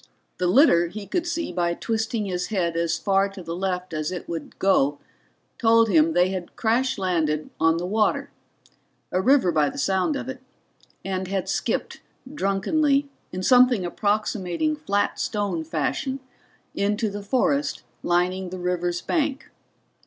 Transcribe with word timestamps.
The 0.39 0.47
litter 0.47 0.87
he 0.87 1.05
could 1.05 1.27
see 1.27 1.53
by 1.53 1.75
twisting 1.75 2.25
his 2.25 2.47
head 2.47 2.75
as 2.75 2.97
far 2.97 3.29
to 3.29 3.43
the 3.43 3.55
left 3.55 3.93
as 3.93 4.11
it 4.11 4.27
would 4.27 4.57
go 4.57 4.97
told 5.59 5.89
him 5.89 6.13
they 6.13 6.29
had 6.29 6.55
crash 6.55 6.97
landed 6.97 7.51
on 7.59 7.77
the 7.77 7.85
water 7.85 8.31
a 9.11 9.21
river 9.21 9.51
by 9.51 9.69
the 9.69 9.77
sound 9.77 10.15
of 10.15 10.27
it 10.27 10.39
and 11.05 11.27
had 11.27 11.47
skipped 11.47 12.01
drunkenly, 12.33 13.09
in 13.31 13.43
something 13.43 13.85
approximating 13.85 14.75
flat 14.75 15.19
stone 15.19 15.63
fashion, 15.63 16.19
into 16.73 17.07
the 17.11 17.21
forest 17.21 17.83
lining 18.01 18.49
the 18.49 18.57
river's 18.57 19.03
bank. 19.03 19.51